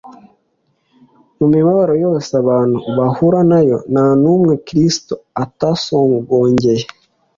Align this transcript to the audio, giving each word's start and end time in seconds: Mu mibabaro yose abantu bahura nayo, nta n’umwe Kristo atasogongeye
Mu 1.37 1.45
mibabaro 1.53 1.93
yose 2.05 2.31
abantu 2.43 2.77
bahura 2.97 3.39
nayo, 3.49 3.77
nta 3.91 4.05
n’umwe 4.21 4.53
Kristo 4.67 5.13
atasogongeye 5.43 6.85